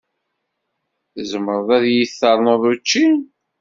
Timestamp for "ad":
1.77-1.83